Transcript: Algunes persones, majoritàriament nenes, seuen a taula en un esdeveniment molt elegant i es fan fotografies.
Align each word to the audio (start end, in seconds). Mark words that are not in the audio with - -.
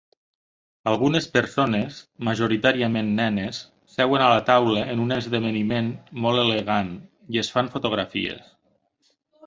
Algunes 0.91 1.27
persones, 1.35 1.99
majoritàriament 2.29 3.13
nenes, 3.21 3.61
seuen 3.97 4.25
a 4.31 4.33
taula 4.49 4.89
en 4.95 5.05
un 5.07 5.17
esdeveniment 5.21 5.95
molt 6.27 6.47
elegant 6.49 6.95
i 7.37 7.47
es 7.47 7.57
fan 7.59 7.75
fotografies. 7.79 8.55